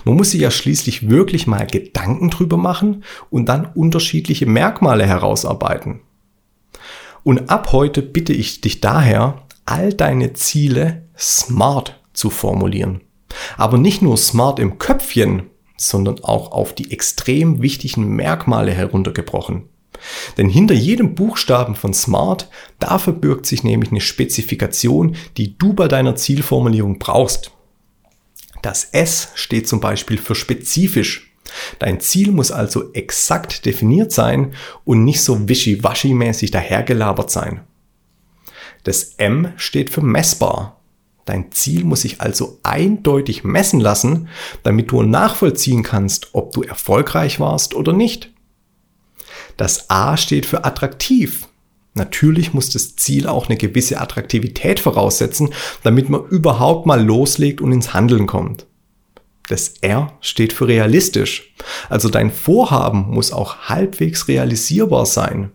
Man 0.05 0.15
muss 0.15 0.31
sich 0.31 0.41
ja 0.41 0.51
schließlich 0.51 1.09
wirklich 1.09 1.47
mal 1.47 1.65
Gedanken 1.67 2.29
drüber 2.29 2.57
machen 2.57 3.03
und 3.29 3.47
dann 3.47 3.65
unterschiedliche 3.65 4.45
Merkmale 4.45 5.05
herausarbeiten. 5.05 6.01
Und 7.23 7.49
ab 7.49 7.71
heute 7.71 8.01
bitte 8.01 8.33
ich 8.33 8.61
dich 8.61 8.81
daher, 8.81 9.43
all 9.65 9.93
deine 9.93 10.33
Ziele 10.33 11.07
smart 11.17 12.01
zu 12.13 12.29
formulieren. 12.29 13.01
Aber 13.57 13.77
nicht 13.77 14.01
nur 14.01 14.17
smart 14.17 14.59
im 14.59 14.77
Köpfchen, 14.77 15.43
sondern 15.77 16.23
auch 16.23 16.51
auf 16.51 16.73
die 16.73 16.91
extrem 16.91 17.61
wichtigen 17.61 18.15
Merkmale 18.15 18.71
heruntergebrochen. 18.71 19.69
Denn 20.37 20.49
hinter 20.49 20.73
jedem 20.73 21.15
Buchstaben 21.15 21.75
von 21.75 21.93
Smart, 21.93 22.49
da 22.79 22.97
verbirgt 22.99 23.45
sich 23.45 23.63
nämlich 23.63 23.91
eine 23.91 24.01
Spezifikation, 24.01 25.15
die 25.37 25.57
du 25.57 25.73
bei 25.73 25.87
deiner 25.87 26.15
Zielformulierung 26.15 26.99
brauchst. 26.99 27.51
Das 28.63 28.85
S 28.85 29.27
steht 29.35 29.67
zum 29.67 29.81
Beispiel 29.81 30.17
für 30.17 30.35
spezifisch. 30.35 31.33
Dein 31.79 31.99
Ziel 31.99 32.31
muss 32.31 32.51
also 32.51 32.93
exakt 32.93 33.65
definiert 33.65 34.11
sein 34.11 34.55
und 34.85 35.03
nicht 35.03 35.21
so 35.21 35.35
wischiwaschi-mäßig 35.35 36.49
dahergelabert 36.49 37.29
sein. 37.29 37.59
Das 38.83 39.15
M 39.17 39.51
steht 39.57 39.89
für 39.89 40.01
messbar. 40.01 40.79
Dein 41.25 41.51
Ziel 41.51 41.83
muss 41.83 42.01
sich 42.01 42.21
also 42.21 42.59
eindeutig 42.63 43.43
messen 43.43 43.81
lassen, 43.81 44.29
damit 44.63 44.91
du 44.91 45.03
nachvollziehen 45.03 45.83
kannst, 45.83 46.29
ob 46.33 46.53
du 46.53 46.63
erfolgreich 46.63 47.41
warst 47.41 47.75
oder 47.75 47.91
nicht. 47.91 48.31
Das 49.57 49.89
A 49.89 50.15
steht 50.15 50.45
für 50.45 50.63
attraktiv. 50.63 51.47
Natürlich 51.95 52.53
muss 52.53 52.71
das 52.71 52.95
Ziel 52.95 53.27
auch 53.27 53.47
eine 53.47 53.57
gewisse 53.57 54.01
Attraktivität 54.01 54.79
voraussetzen, 54.79 55.53
damit 55.83 56.09
man 56.09 56.25
überhaupt 56.25 56.85
mal 56.85 57.03
loslegt 57.03 57.61
und 57.61 57.71
ins 57.71 57.93
Handeln 57.93 58.25
kommt. 58.25 58.65
Das 59.47 59.75
R 59.81 60.13
steht 60.21 60.53
für 60.53 60.67
realistisch. 60.67 61.53
Also 61.89 62.09
dein 62.09 62.31
Vorhaben 62.31 63.09
muss 63.09 63.31
auch 63.31 63.57
halbwegs 63.69 64.27
realisierbar 64.27 65.05
sein. 65.05 65.51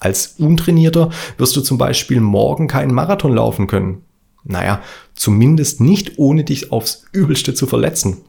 Als 0.00 0.34
Untrainierter 0.38 1.10
wirst 1.36 1.54
du 1.56 1.60
zum 1.60 1.78
Beispiel 1.78 2.20
morgen 2.20 2.68
keinen 2.68 2.94
Marathon 2.94 3.34
laufen 3.34 3.66
können. 3.66 4.02
Naja, 4.44 4.82
zumindest 5.14 5.80
nicht 5.80 6.18
ohne 6.18 6.44
dich 6.44 6.72
aufs 6.72 7.04
Übelste 7.12 7.54
zu 7.54 7.66
verletzen. 7.66 8.22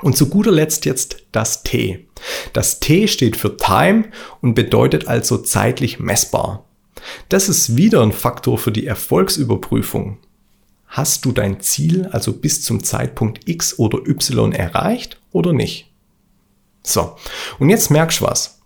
Und 0.00 0.16
zu 0.16 0.28
guter 0.28 0.52
Letzt 0.52 0.84
jetzt 0.86 1.24
das 1.32 1.62
T. 1.62 2.06
Das 2.52 2.80
T 2.80 3.08
steht 3.08 3.36
für 3.36 3.56
Time 3.56 4.04
und 4.40 4.54
bedeutet 4.54 5.08
also 5.08 5.38
zeitlich 5.38 5.98
messbar. 5.98 6.64
Das 7.28 7.48
ist 7.48 7.76
wieder 7.76 8.02
ein 8.02 8.12
Faktor 8.12 8.58
für 8.58 8.72
die 8.72 8.86
Erfolgsüberprüfung. 8.86 10.18
Hast 10.86 11.24
du 11.24 11.32
dein 11.32 11.60
Ziel 11.60 12.08
also 12.10 12.32
bis 12.32 12.62
zum 12.62 12.82
Zeitpunkt 12.82 13.48
X 13.48 13.78
oder 13.78 13.98
Y 14.06 14.52
erreicht 14.52 15.20
oder 15.30 15.52
nicht? 15.52 15.90
So, 16.82 17.14
und 17.58 17.70
jetzt 17.70 17.90
merkst 17.90 18.20
du 18.20 18.24
was. 18.24 18.60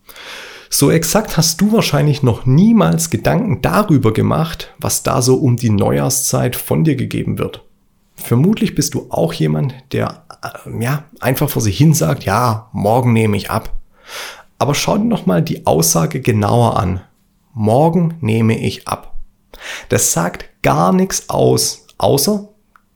So 0.71 0.91
exakt 0.91 1.37
hast 1.37 1.61
du 1.61 1.73
wahrscheinlich 1.73 2.23
noch 2.23 2.47
niemals 2.47 3.11
Gedanken 3.11 3.61
darüber 3.63 4.13
gemacht, 4.13 4.75
was 4.79 5.03
da 5.03 5.23
so 5.23 5.37
um 5.37 5.57
die 5.57 5.71
Neujahrszeit 5.71 6.57
von 6.57 6.83
dir 6.83 6.97
gegeben 6.97 7.39
wird. 7.39 7.63
Vermutlich 8.17 8.75
bist 8.75 8.95
du 8.95 9.07
auch 9.11 9.33
jemand, 9.33 9.75
der 9.93 10.25
äh, 10.43 10.83
ja 10.83 11.05
einfach 11.21 11.51
vor 11.51 11.63
sich 11.63 11.77
hin 11.77 11.95
sagt, 11.95 12.25
ja, 12.25 12.71
morgen 12.73 13.13
nehme 13.13 13.37
ich 13.37 13.51
ab. 13.51 13.75
Aber 14.59 14.75
schau 14.75 14.97
dir 14.97 15.05
noch 15.05 15.27
mal 15.27 15.43
die 15.43 15.67
Aussage 15.67 16.21
genauer 16.21 16.79
an 16.79 17.03
morgen 17.55 18.19
nehme 18.21 18.59
ich 18.59 18.87
ab. 18.87 19.17
Das 19.89 20.13
sagt 20.13 20.63
gar 20.63 20.93
nichts 20.93 21.29
aus, 21.31 21.87
außer 21.99 22.49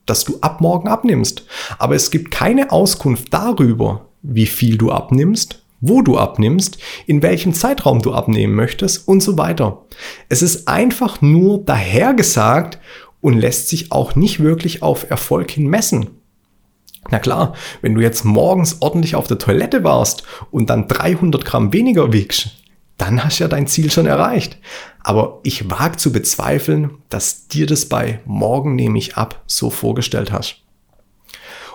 dass 0.05 0.23
du 0.23 0.39
ab 0.41 0.59
morgen 0.59 0.87
abnimmst. 0.87 1.45
Aber 1.77 1.95
es 1.95 2.11
gibt 2.11 2.31
keine 2.31 2.71
Auskunft 2.71 3.33
darüber, 3.33 4.07
wie 4.21 4.47
viel 4.47 4.77
du 4.77 4.91
abnimmst, 4.91 5.63
wo 5.81 6.01
du 6.01 6.17
abnimmst, 6.17 6.79
in 7.05 7.21
welchem 7.21 7.53
Zeitraum 7.53 8.01
du 8.01 8.13
abnehmen 8.13 8.55
möchtest 8.55 9.07
und 9.07 9.21
so 9.21 9.37
weiter. 9.37 9.85
Es 10.27 10.41
ist 10.41 10.67
einfach 10.67 11.21
nur 11.21 11.59
dahergesagt 11.59 12.79
und 13.21 13.37
lässt 13.37 13.69
sich 13.69 13.91
auch 13.91 14.15
nicht 14.15 14.41
wirklich 14.41 14.81
auf 14.81 15.09
Erfolg 15.09 15.51
hin 15.51 15.67
messen. 15.67 16.09
Na 17.11 17.19
klar, 17.19 17.53
wenn 17.81 17.95
du 17.95 18.01
jetzt 18.01 18.25
morgens 18.25 18.81
ordentlich 18.81 19.15
auf 19.15 19.27
der 19.27 19.37
Toilette 19.37 19.83
warst 19.83 20.23
und 20.51 20.69
dann 20.69 20.87
300 20.87 21.45
Gramm 21.45 21.71
weniger 21.71 22.11
wiegst, 22.11 22.58
dann 22.99 23.23
hast 23.23 23.39
du 23.39 23.45
ja 23.45 23.47
dein 23.47 23.65
Ziel 23.65 23.89
schon 23.89 24.05
erreicht. 24.05 24.57
Aber 25.03 25.39
ich 25.43 25.69
wage 25.71 25.97
zu 25.97 26.11
bezweifeln, 26.11 26.91
dass 27.09 27.47
dir 27.47 27.65
das 27.65 27.85
bei 27.85 28.19
morgen 28.25 28.75
nehme 28.75 28.97
ich 28.97 29.15
ab 29.15 29.41
so 29.47 29.69
vorgestellt 29.69 30.31
hast. 30.31 30.57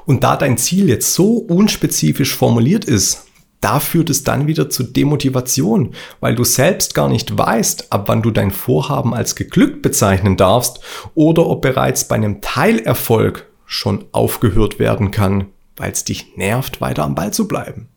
Und 0.06 0.22
da 0.22 0.36
dein 0.36 0.58
Ziel 0.58 0.88
jetzt 0.88 1.14
so 1.14 1.38
unspezifisch 1.38 2.36
formuliert 2.36 2.84
ist, 2.84 3.26
da 3.62 3.80
führt 3.80 4.10
es 4.10 4.24
dann 4.24 4.46
wieder 4.46 4.68
zu 4.68 4.82
Demotivation, 4.82 5.94
weil 6.20 6.34
du 6.34 6.44
selbst 6.44 6.94
gar 6.94 7.08
nicht 7.08 7.38
weißt, 7.38 7.90
ab 7.90 8.08
wann 8.08 8.20
du 8.20 8.30
dein 8.30 8.50
Vorhaben 8.50 9.14
als 9.14 9.36
geglückt 9.36 9.80
bezeichnen 9.80 10.36
darfst 10.36 10.80
oder 11.14 11.46
ob 11.46 11.62
bereits 11.62 12.06
bei 12.06 12.16
einem 12.16 12.42
Teilerfolg 12.42 13.46
schon 13.64 14.04
aufgehört 14.12 14.78
werden 14.78 15.10
kann, 15.10 15.46
weil 15.78 15.92
es 15.92 16.04
dich 16.04 16.36
nervt, 16.36 16.82
weiter 16.82 17.04
am 17.04 17.14
Ball 17.14 17.32
zu 17.32 17.48
bleiben. 17.48 17.88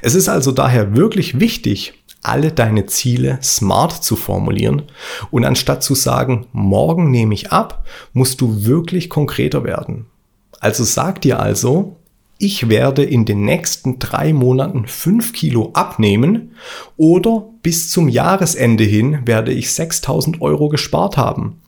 Es 0.00 0.14
ist 0.14 0.30
also 0.30 0.50
daher 0.50 0.96
wirklich 0.96 1.40
wichtig, 1.40 2.01
alle 2.22 2.52
deine 2.52 2.86
Ziele 2.86 3.38
smart 3.42 4.04
zu 4.04 4.16
formulieren 4.16 4.82
und 5.30 5.44
anstatt 5.44 5.82
zu 5.82 5.94
sagen, 5.94 6.46
morgen 6.52 7.10
nehme 7.10 7.34
ich 7.34 7.52
ab, 7.52 7.84
musst 8.12 8.40
du 8.40 8.64
wirklich 8.64 9.10
konkreter 9.10 9.64
werden. 9.64 10.06
Also 10.60 10.84
sag 10.84 11.20
dir 11.20 11.40
also, 11.40 11.96
ich 12.38 12.68
werde 12.68 13.04
in 13.04 13.24
den 13.24 13.44
nächsten 13.44 14.00
drei 14.00 14.32
Monaten 14.32 14.86
fünf 14.86 15.32
Kilo 15.32 15.70
abnehmen 15.74 16.56
oder 16.96 17.44
bis 17.62 17.90
zum 17.90 18.08
Jahresende 18.08 18.82
hin 18.84 19.20
werde 19.26 19.52
ich 19.52 19.72
6000 19.72 20.40
Euro 20.40 20.68
gespart 20.68 21.16
haben. 21.16 21.60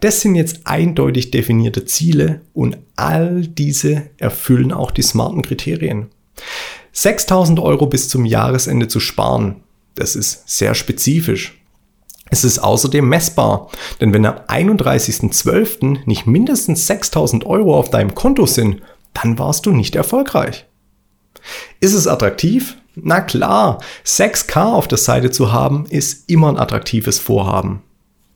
Das 0.00 0.20
sind 0.20 0.34
jetzt 0.34 0.60
eindeutig 0.64 1.30
definierte 1.30 1.84
Ziele 1.84 2.40
und 2.54 2.78
all 2.96 3.46
diese 3.46 4.10
erfüllen 4.16 4.72
auch 4.72 4.90
die 4.90 5.02
smarten 5.02 5.42
Kriterien. 5.42 6.06
6000 6.92 7.60
Euro 7.60 7.86
bis 7.86 8.08
zum 8.08 8.24
Jahresende 8.24 8.88
zu 8.88 9.00
sparen, 9.00 9.56
das 9.96 10.16
ist 10.16 10.48
sehr 10.48 10.74
spezifisch. 10.74 11.60
Es 12.28 12.44
ist 12.44 12.58
außerdem 12.58 13.08
messbar, 13.08 13.70
denn 14.00 14.12
wenn 14.12 14.26
am 14.26 14.36
31.12. 14.48 16.06
nicht 16.06 16.26
mindestens 16.26 16.86
6000 16.86 17.46
Euro 17.46 17.78
auf 17.78 17.90
deinem 17.90 18.14
Konto 18.14 18.46
sind, 18.46 18.82
dann 19.14 19.38
warst 19.38 19.66
du 19.66 19.72
nicht 19.72 19.94
erfolgreich. 19.94 20.66
Ist 21.80 21.94
es 21.94 22.06
attraktiv? 22.06 22.76
Na 22.94 23.20
klar, 23.20 23.80
6K 24.04 24.72
auf 24.72 24.88
der 24.88 24.98
Seite 24.98 25.30
zu 25.30 25.52
haben, 25.52 25.86
ist 25.86 26.28
immer 26.28 26.48
ein 26.48 26.58
attraktives 26.58 27.18
Vorhaben. 27.18 27.82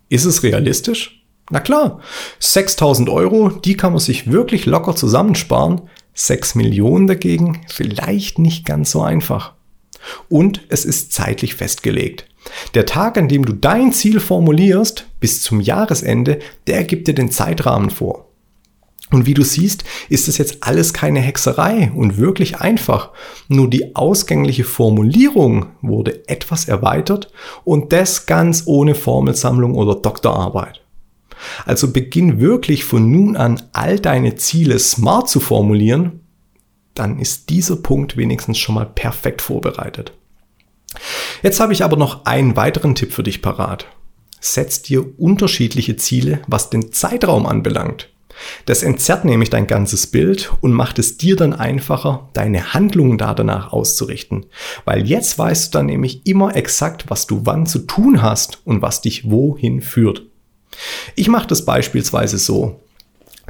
Ist 0.08 0.24
es 0.24 0.42
realistisch? 0.42 1.24
Na 1.50 1.60
klar, 1.60 2.00
6000 2.38 3.08
Euro, 3.08 3.48
die 3.48 3.76
kann 3.76 3.92
man 3.92 4.00
sich 4.00 4.30
wirklich 4.30 4.66
locker 4.66 4.94
zusammensparen. 4.94 5.82
6 6.14 6.54
Millionen 6.54 7.06
dagegen 7.06 7.62
vielleicht 7.68 8.38
nicht 8.38 8.66
ganz 8.66 8.90
so 8.92 9.02
einfach. 9.02 9.54
Und 10.28 10.62
es 10.68 10.84
ist 10.84 11.12
zeitlich 11.12 11.54
festgelegt. 11.54 12.26
Der 12.74 12.86
Tag, 12.86 13.18
an 13.18 13.28
dem 13.28 13.44
du 13.44 13.52
dein 13.52 13.92
Ziel 13.92 14.20
formulierst, 14.20 15.06
bis 15.20 15.42
zum 15.42 15.60
Jahresende, 15.60 16.38
der 16.66 16.84
gibt 16.84 17.08
dir 17.08 17.14
den 17.14 17.30
Zeitrahmen 17.30 17.90
vor. 17.90 18.30
Und 19.10 19.26
wie 19.26 19.34
du 19.34 19.42
siehst, 19.42 19.82
ist 20.08 20.28
es 20.28 20.38
jetzt 20.38 20.58
alles 20.60 20.92
keine 20.92 21.20
Hexerei 21.20 21.90
und 21.94 22.16
wirklich 22.16 22.60
einfach. 22.60 23.10
Nur 23.48 23.68
die 23.68 23.96
ausgängliche 23.96 24.64
Formulierung 24.64 25.66
wurde 25.82 26.28
etwas 26.28 26.68
erweitert 26.68 27.32
und 27.64 27.92
das 27.92 28.26
ganz 28.26 28.62
ohne 28.66 28.94
Formelsammlung 28.94 29.74
oder 29.74 29.96
Doktorarbeit. 29.96 30.80
Also 31.66 31.92
beginn 31.92 32.40
wirklich 32.40 32.84
von 32.84 33.10
nun 33.10 33.36
an 33.36 33.62
all 33.72 33.98
deine 33.98 34.36
Ziele 34.36 34.78
smart 34.78 35.28
zu 35.28 35.40
formulieren 35.40 36.20
dann 37.00 37.18
ist 37.18 37.48
dieser 37.48 37.76
Punkt 37.76 38.18
wenigstens 38.18 38.58
schon 38.58 38.74
mal 38.74 38.84
perfekt 38.84 39.40
vorbereitet. 39.40 40.12
Jetzt 41.42 41.58
habe 41.58 41.72
ich 41.72 41.82
aber 41.82 41.96
noch 41.96 42.26
einen 42.26 42.56
weiteren 42.56 42.94
Tipp 42.94 43.12
für 43.12 43.22
dich 43.22 43.40
parat. 43.40 43.86
Setz 44.38 44.82
dir 44.82 45.18
unterschiedliche 45.18 45.96
Ziele, 45.96 46.40
was 46.46 46.68
den 46.68 46.92
Zeitraum 46.92 47.46
anbelangt. 47.46 48.10
Das 48.66 48.82
entzerrt 48.82 49.24
nämlich 49.24 49.48
dein 49.48 49.66
ganzes 49.66 50.08
Bild 50.08 50.52
und 50.60 50.72
macht 50.72 50.98
es 50.98 51.16
dir 51.16 51.36
dann 51.36 51.54
einfacher, 51.54 52.28
deine 52.34 52.74
Handlungen 52.74 53.16
da 53.16 53.32
danach 53.32 53.72
auszurichten. 53.72 54.46
Weil 54.84 55.06
jetzt 55.06 55.38
weißt 55.38 55.72
du 55.72 55.78
dann 55.78 55.86
nämlich 55.86 56.26
immer 56.26 56.54
exakt, 56.54 57.06
was 57.08 57.26
du 57.26 57.42
wann 57.44 57.66
zu 57.66 57.80
tun 57.80 58.20
hast 58.20 58.60
und 58.66 58.82
was 58.82 59.00
dich 59.00 59.30
wohin 59.30 59.80
führt. 59.80 60.26
Ich 61.16 61.28
mache 61.28 61.48
das 61.48 61.64
beispielsweise 61.64 62.36
so. 62.36 62.80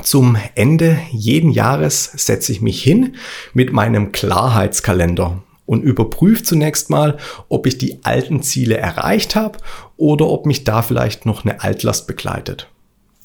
Zum 0.02 0.36
Ende 0.54 0.98
jeden 1.12 1.50
Jahres 1.50 2.04
setze 2.04 2.52
ich 2.52 2.60
mich 2.60 2.82
hin 2.82 3.16
mit 3.52 3.72
meinem 3.72 4.12
Klarheitskalender 4.12 5.42
und 5.66 5.82
überprüfe 5.82 6.42
zunächst 6.42 6.90
mal, 6.90 7.18
ob 7.48 7.66
ich 7.66 7.78
die 7.78 8.00
alten 8.02 8.42
Ziele 8.42 8.76
erreicht 8.76 9.36
habe 9.36 9.58
oder 9.96 10.26
ob 10.26 10.46
mich 10.46 10.64
da 10.64 10.82
vielleicht 10.82 11.26
noch 11.26 11.44
eine 11.44 11.62
Altlast 11.62 12.06
begleitet. 12.06 12.68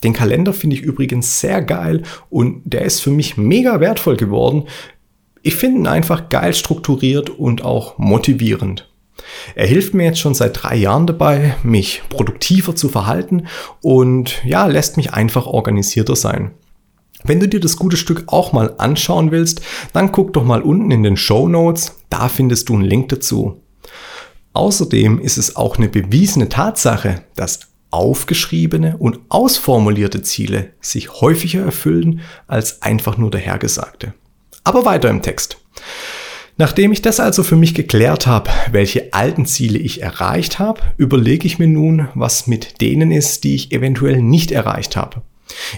Den 0.03 0.13
Kalender 0.13 0.53
finde 0.53 0.75
ich 0.75 0.83
übrigens 0.83 1.39
sehr 1.39 1.63
geil 1.63 2.03
und 2.29 2.61
der 2.65 2.83
ist 2.83 2.99
für 2.99 3.09
mich 3.09 3.37
mega 3.37 3.79
wertvoll 3.79 4.17
geworden. 4.17 4.65
Ich 5.41 5.55
finde 5.55 5.79
ihn 5.79 5.87
einfach 5.87 6.29
geil 6.29 6.53
strukturiert 6.53 7.31
und 7.31 7.63
auch 7.63 7.97
motivierend. 7.97 8.87
Er 9.55 9.65
hilft 9.65 9.93
mir 9.93 10.03
jetzt 10.03 10.19
schon 10.19 10.35
seit 10.35 10.61
drei 10.61 10.75
Jahren 10.75 11.07
dabei, 11.07 11.55
mich 11.63 12.03
produktiver 12.09 12.75
zu 12.75 12.89
verhalten 12.89 13.47
und 13.81 14.43
ja, 14.45 14.67
lässt 14.67 14.97
mich 14.97 15.13
einfach 15.13 15.47
organisierter 15.47 16.15
sein. 16.15 16.51
Wenn 17.27 17.39
du 17.39 17.47
dir 17.47 17.59
das 17.59 17.77
gute 17.77 17.97
Stück 17.97 18.25
auch 18.27 18.53
mal 18.53 18.75
anschauen 18.77 19.31
willst, 19.31 19.61
dann 19.93 20.11
guck 20.11 20.33
doch 20.33 20.43
mal 20.43 20.61
unten 20.61 20.91
in 20.91 21.01
den 21.01 21.17
Show 21.17 21.47
Notes, 21.47 21.95
da 22.09 22.29
findest 22.29 22.69
du 22.69 22.75
einen 22.75 22.83
Link 22.83 23.09
dazu. 23.09 23.63
Außerdem 24.53 25.19
ist 25.19 25.37
es 25.37 25.55
auch 25.55 25.77
eine 25.77 25.89
bewiesene 25.89 26.49
Tatsache, 26.49 27.23
dass 27.35 27.61
aufgeschriebene 27.89 28.97
und 28.97 29.19
ausformulierte 29.29 30.21
Ziele 30.21 30.71
sich 30.81 31.13
häufiger 31.21 31.63
erfüllen 31.63 32.21
als 32.45 32.83
einfach 32.83 33.17
nur 33.17 33.31
dahergesagte. 33.31 34.13
Aber 34.63 34.85
weiter 34.85 35.09
im 35.09 35.23
Text. 35.23 35.57
Nachdem 36.57 36.91
ich 36.91 37.01
das 37.01 37.19
also 37.19 37.43
für 37.43 37.55
mich 37.55 37.73
geklärt 37.73 38.27
habe, 38.27 38.49
welche 38.71 39.13
alten 39.13 39.45
Ziele 39.45 39.79
ich 39.79 40.01
erreicht 40.03 40.59
habe, 40.59 40.81
überlege 40.97 41.47
ich 41.47 41.57
mir 41.57 41.67
nun, 41.67 42.07
was 42.13 42.47
mit 42.47 42.81
denen 42.81 43.11
ist, 43.11 43.43
die 43.43 43.55
ich 43.55 43.71
eventuell 43.71 44.21
nicht 44.21 44.51
erreicht 44.51 44.95
habe. 44.95 45.21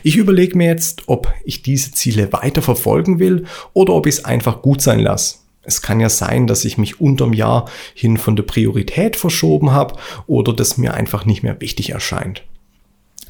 Ich 0.03 0.15
überlege 0.15 0.57
mir 0.57 0.67
jetzt, 0.67 1.03
ob 1.07 1.31
ich 1.43 1.61
diese 1.61 1.91
Ziele 1.91 2.31
weiter 2.33 2.61
verfolgen 2.61 3.19
will 3.19 3.45
oder 3.73 3.93
ob 3.93 4.07
ich 4.07 4.15
es 4.15 4.25
einfach 4.25 4.61
gut 4.61 4.81
sein 4.81 4.99
lasse. 4.99 5.37
Es 5.63 5.81
kann 5.81 5.99
ja 5.99 6.07
sein, 6.07 6.47
dass 6.47 6.63
ich 6.63 6.77
mich 6.77 7.01
unterm 7.01 7.33
Jahr 7.33 7.69
hin 7.93 8.17
von 8.17 8.37
der 8.37 8.43
Priorität 8.43 9.17
verschoben 9.17 9.71
habe 9.71 9.95
oder 10.25 10.53
das 10.53 10.77
mir 10.77 10.93
einfach 10.93 11.25
nicht 11.25 11.43
mehr 11.43 11.59
wichtig 11.59 11.89
erscheint. 11.89 12.43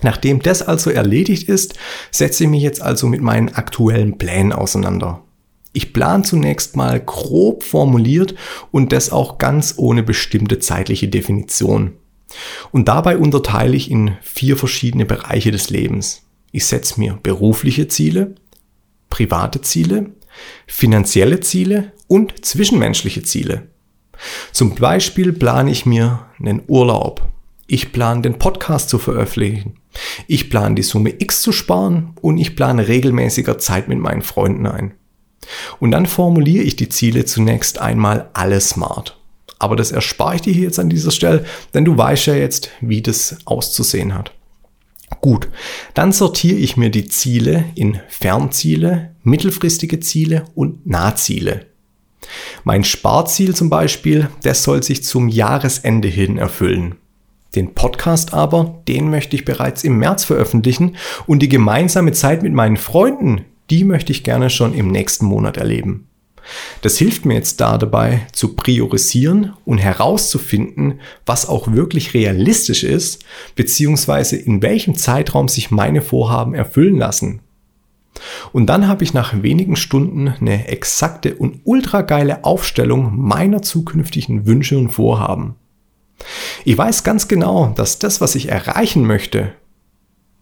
Nachdem 0.03 0.43
das 0.43 0.61
also 0.61 0.91
erledigt 0.91 1.49
ist, 1.49 1.73
setze 2.11 2.43
ich 2.43 2.49
mich 2.49 2.61
jetzt 2.61 2.81
also 2.81 3.07
mit 3.07 3.21
meinen 3.21 3.55
aktuellen 3.55 4.19
Plänen 4.19 4.53
auseinander. 4.53 5.23
Ich 5.73 5.93
plane 5.93 6.23
zunächst 6.23 6.75
mal 6.75 6.99
grob 6.99 7.63
formuliert 7.63 8.35
und 8.71 8.91
das 8.91 9.11
auch 9.11 9.39
ganz 9.39 9.73
ohne 9.77 10.03
bestimmte 10.03 10.59
zeitliche 10.59 11.07
Definition. 11.07 11.93
Und 12.71 12.87
dabei 12.87 13.17
unterteile 13.17 13.75
ich 13.75 13.89
in 13.89 14.17
vier 14.21 14.57
verschiedene 14.57 15.05
Bereiche 15.05 15.51
des 15.51 15.69
Lebens. 15.69 16.26
Ich 16.57 16.65
setze 16.65 16.99
mir 16.99 17.19
berufliche 17.21 17.87
Ziele, 17.87 18.33
private 19.11 19.61
Ziele, 19.61 20.13
finanzielle 20.65 21.39
Ziele 21.39 21.91
und 22.07 22.43
zwischenmenschliche 22.43 23.21
Ziele. 23.21 23.67
Zum 24.53 24.73
Beispiel 24.73 25.33
plane 25.33 25.69
ich 25.69 25.85
mir 25.85 26.25
einen 26.39 26.63
Urlaub. 26.65 27.21
Ich 27.67 27.91
plane 27.91 28.23
den 28.23 28.39
Podcast 28.39 28.89
zu 28.89 28.97
veröffentlichen. 28.97 29.75
Ich 30.25 30.49
plane 30.49 30.73
die 30.73 30.81
Summe 30.81 31.13
X 31.19 31.43
zu 31.43 31.51
sparen 31.51 32.13
und 32.21 32.39
ich 32.39 32.55
plane 32.55 32.87
regelmäßiger 32.87 33.59
Zeit 33.59 33.87
mit 33.87 33.99
meinen 33.99 34.23
Freunden 34.23 34.65
ein. 34.65 34.95
Und 35.79 35.91
dann 35.91 36.07
formuliere 36.07 36.63
ich 36.63 36.75
die 36.75 36.89
Ziele 36.89 37.25
zunächst 37.25 37.77
einmal 37.77 38.31
alle 38.33 38.61
smart. 38.61 39.21
Aber 39.59 39.75
das 39.75 39.91
erspare 39.91 40.37
ich 40.37 40.41
dir 40.41 40.53
jetzt 40.55 40.79
an 40.79 40.89
dieser 40.89 41.11
Stelle, 41.11 41.45
denn 41.75 41.85
du 41.85 41.95
weißt 41.95 42.25
ja 42.25 42.33
jetzt, 42.33 42.71
wie 42.81 43.03
das 43.03 43.37
auszusehen 43.45 44.15
hat. 44.15 44.31
Gut, 45.21 45.49
dann 45.93 46.11
sortiere 46.11 46.57
ich 46.57 46.77
mir 46.77 46.89
die 46.89 47.07
Ziele 47.07 47.65
in 47.75 47.99
Fernziele, 48.07 49.15
mittelfristige 49.23 49.99
Ziele 49.99 50.45
und 50.53 50.85
Nahziele. 50.85 51.65
Mein 52.63 52.83
Sparziel 52.83 53.55
zum 53.55 53.69
Beispiel, 53.69 54.29
das 54.43 54.63
soll 54.63 54.83
sich 54.83 55.03
zum 55.03 55.29
Jahresende 55.29 56.07
hin 56.07 56.37
erfüllen. 56.37 56.95
Den 57.55 57.73
Podcast 57.73 58.33
aber, 58.33 58.83
den 58.87 59.09
möchte 59.09 59.35
ich 59.35 59.45
bereits 59.45 59.83
im 59.83 59.97
März 59.97 60.25
veröffentlichen 60.25 60.97
und 61.25 61.39
die 61.39 61.49
gemeinsame 61.49 62.11
Zeit 62.11 62.43
mit 62.43 62.53
meinen 62.53 62.77
Freunden, 62.77 63.45
die 63.69 63.83
möchte 63.83 64.11
ich 64.11 64.23
gerne 64.23 64.49
schon 64.49 64.73
im 64.73 64.89
nächsten 64.89 65.25
Monat 65.25 65.57
erleben. 65.57 66.07
Das 66.81 66.97
hilft 66.97 67.25
mir 67.25 67.35
jetzt 67.35 67.59
da 67.59 67.77
dabei 67.77 68.27
zu 68.31 68.55
priorisieren 68.55 69.53
und 69.65 69.77
herauszufinden, 69.77 71.01
was 71.25 71.47
auch 71.47 71.71
wirklich 71.71 72.13
realistisch 72.13 72.83
ist, 72.83 73.25
beziehungsweise 73.55 74.37
in 74.37 74.61
welchem 74.61 74.95
Zeitraum 74.95 75.47
sich 75.47 75.71
meine 75.71 76.01
Vorhaben 76.01 76.53
erfüllen 76.53 76.97
lassen. 76.97 77.41
Und 78.51 78.67
dann 78.67 78.87
habe 78.87 79.03
ich 79.03 79.13
nach 79.13 79.43
wenigen 79.43 79.75
Stunden 79.75 80.29
eine 80.29 80.67
exakte 80.67 81.35
und 81.35 81.61
ultra 81.63 82.01
geile 82.01 82.43
Aufstellung 82.43 83.15
meiner 83.15 83.61
zukünftigen 83.61 84.45
Wünsche 84.45 84.77
und 84.77 84.89
Vorhaben. 84.89 85.55
Ich 86.65 86.77
weiß 86.77 87.03
ganz 87.03 87.27
genau, 87.27 87.73
dass 87.75 87.99
das, 87.99 88.21
was 88.21 88.35
ich 88.35 88.49
erreichen 88.49 89.05
möchte, 89.05 89.53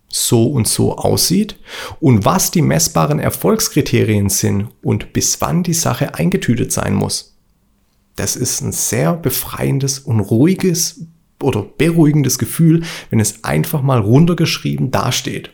so 0.07 0.47
und 0.47 0.67
so 0.67 0.97
aussieht 0.97 1.59
und 1.99 2.25
was 2.25 2.51
die 2.51 2.61
messbaren 2.61 3.19
Erfolgskriterien 3.19 4.29
sind 4.29 4.69
und 4.81 5.13
bis 5.13 5.41
wann 5.41 5.63
die 5.63 5.73
Sache 5.73 6.15
eingetütet 6.15 6.71
sein 6.71 6.93
muss. 6.93 7.37
Das 8.15 8.35
ist 8.35 8.61
ein 8.61 8.71
sehr 8.71 9.13
befreiendes 9.13 9.99
und 9.99 10.21
ruhiges 10.21 11.01
oder 11.43 11.63
beruhigendes 11.63 12.39
Gefühl, 12.39 12.83
wenn 13.09 13.19
es 13.19 13.43
einfach 13.43 13.81
mal 13.81 13.99
runtergeschrieben 13.99 14.89
dasteht. 14.89 15.51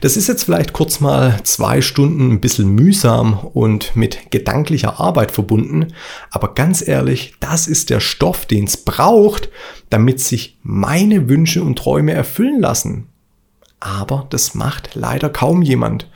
Das 0.00 0.16
ist 0.16 0.28
jetzt 0.28 0.44
vielleicht 0.44 0.72
kurz 0.72 1.00
mal 1.00 1.40
zwei 1.44 1.80
Stunden 1.80 2.30
ein 2.30 2.40
bisschen 2.40 2.68
mühsam 2.68 3.38
und 3.38 3.96
mit 3.96 4.30
gedanklicher 4.30 5.00
Arbeit 5.00 5.30
verbunden, 5.30 5.94
aber 6.30 6.54
ganz 6.54 6.86
ehrlich, 6.86 7.34
das 7.40 7.66
ist 7.66 7.88
der 7.90 8.00
Stoff, 8.00 8.44
den 8.46 8.64
es 8.64 8.76
braucht, 8.76 9.48
damit 9.88 10.20
sich 10.20 10.58
meine 10.62 11.28
Wünsche 11.28 11.62
und 11.62 11.78
Träume 11.78 12.12
erfüllen 12.12 12.60
lassen. 12.60 13.08
Aber 13.80 14.26
das 14.30 14.54
macht 14.54 14.94
leider 14.94 15.28
kaum 15.28 15.62
jemand. 15.62 16.08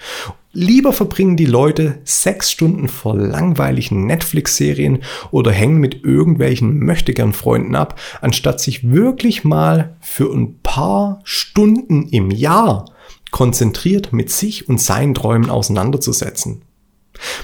Lieber 0.52 0.92
verbringen 0.92 1.36
die 1.36 1.46
Leute 1.46 2.00
sechs 2.02 2.50
Stunden 2.50 2.88
vor 2.88 3.14
langweiligen 3.14 4.06
Netflix-Serien 4.06 5.04
oder 5.30 5.52
hängen 5.52 5.78
mit 5.78 6.02
irgendwelchen 6.02 6.80
möchtegern 6.80 7.32
Freunden 7.32 7.76
ab, 7.76 8.00
anstatt 8.20 8.60
sich 8.60 8.90
wirklich 8.90 9.44
mal 9.44 9.96
für 10.00 10.32
ein 10.32 10.60
paar 10.60 11.20
Stunden 11.22 12.08
im 12.08 12.32
Jahr 12.32 12.86
konzentriert 13.30 14.12
mit 14.12 14.30
sich 14.30 14.68
und 14.68 14.80
seinen 14.80 15.14
Träumen 15.14 15.50
auseinanderzusetzen. 15.50 16.62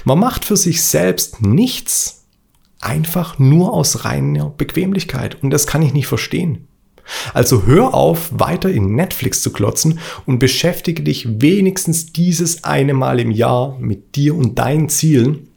Man 0.03 0.19
macht 0.19 0.43
für 0.43 0.57
sich 0.57 0.83
selbst 0.83 1.41
nichts 1.41 2.25
einfach 2.81 3.39
nur 3.39 3.73
aus 3.73 4.03
reiner 4.03 4.49
Bequemlichkeit 4.49 5.41
und 5.41 5.51
das 5.51 5.65
kann 5.65 5.81
ich 5.81 5.93
nicht 5.93 6.07
verstehen. 6.07 6.67
Also 7.33 7.65
hör 7.65 7.93
auf, 7.93 8.29
weiter 8.31 8.69
in 8.69 8.95
Netflix 8.95 9.41
zu 9.41 9.51
klotzen 9.51 9.99
und 10.25 10.39
beschäftige 10.39 11.03
dich 11.03 11.41
wenigstens 11.41 12.11
dieses 12.13 12.63
eine 12.63 12.93
Mal 12.93 13.19
im 13.19 13.31
Jahr 13.31 13.77
mit 13.79 14.15
dir 14.15 14.35
und 14.35 14.59
deinen 14.59 14.89
Zielen. 14.89 15.47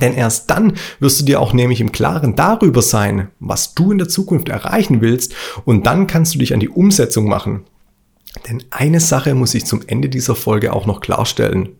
Denn 0.00 0.14
erst 0.14 0.50
dann 0.50 0.74
wirst 0.98 1.20
du 1.20 1.24
dir 1.24 1.40
auch 1.40 1.52
nämlich 1.52 1.80
im 1.80 1.92
Klaren 1.92 2.34
darüber 2.34 2.82
sein, 2.82 3.28
was 3.38 3.74
du 3.74 3.92
in 3.92 3.98
der 3.98 4.08
Zukunft 4.08 4.48
erreichen 4.48 5.00
willst 5.00 5.34
und 5.64 5.86
dann 5.86 6.06
kannst 6.06 6.34
du 6.34 6.38
dich 6.38 6.52
an 6.52 6.60
die 6.60 6.68
Umsetzung 6.68 7.28
machen. 7.28 7.64
Denn 8.48 8.64
eine 8.70 8.98
Sache 8.98 9.34
muss 9.34 9.54
ich 9.54 9.64
zum 9.64 9.82
Ende 9.86 10.08
dieser 10.08 10.34
Folge 10.34 10.72
auch 10.72 10.86
noch 10.86 11.00
klarstellen. 11.00 11.70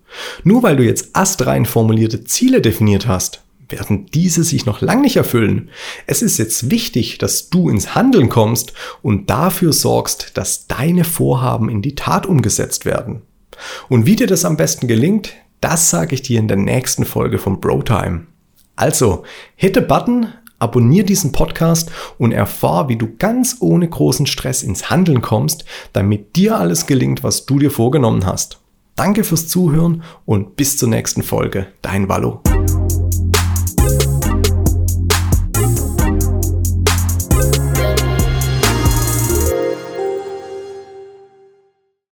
Nur 0.45 0.63
weil 0.63 0.77
du 0.77 0.85
jetzt 0.85 1.11
astrein 1.15 1.67
formulierte 1.67 2.23
Ziele 2.25 2.61
definiert 2.61 3.09
hast, 3.09 3.44
werden 3.69 4.07
diese 4.13 4.45
sich 4.45 4.67
noch 4.67 4.81
lang 4.81 5.01
nicht 5.01 5.17
erfüllen. 5.17 5.71
Es 6.07 6.23
ist 6.23 6.39
jetzt 6.39 6.71
wichtig, 6.71 7.19
dass 7.19 7.51
du 7.51 7.69
ins 7.69 7.95
Handeln 7.95 8.29
kommst 8.29 8.73
und 9.03 9.31
dafür 9.31 9.73
sorgst, 9.73 10.33
dass 10.35 10.67
deine 10.67 11.05
Vorhaben 11.05 11.69
in 11.69 11.83
die 11.83 11.95
Tat 11.95 12.27
umgesetzt 12.27 12.85
werden. 12.85 13.23
Und 13.89 14.07
wie 14.07 14.17
dir 14.17 14.27
das 14.27 14.45
am 14.45 14.57
besten 14.57 14.89
gelingt, 14.89 15.35
das 15.61 15.91
sage 15.91 16.15
ich 16.15 16.23
dir 16.23 16.39
in 16.39 16.49
der 16.49 16.57
nächsten 16.57 17.05
Folge 17.05 17.39
von 17.39 17.61
BroTime. 17.61 18.27
Also, 18.77 19.25
hit 19.57 19.75
the 19.75 19.81
button, 19.81 20.29
abonniere 20.59 21.07
diesen 21.07 21.33
Podcast 21.33 21.91
und 22.19 22.33
erfahr, 22.33 22.89
wie 22.89 22.97
du 22.97 23.17
ganz 23.19 23.59
ohne 23.61 23.89
großen 23.89 24.27
Stress 24.27 24.63
ins 24.63 24.91
Handeln 24.91 25.23
kommst, 25.23 25.65
damit 25.93 26.37
dir 26.37 26.59
alles 26.59 26.87
gelingt, 26.87 27.23
was 27.23 27.47
du 27.47 27.59
dir 27.59 27.71
vorgenommen 27.71 28.27
hast. 28.27 28.61
Danke 28.97 29.25
fürs 29.25 29.49
Zuhören 29.49 30.03
und 30.25 30.57
bis 30.57 30.77
zur 30.77 30.89
nächsten 30.89 31.23
Folge. 31.23 31.67
Dein 31.83 32.09
Wallo. 32.09 32.43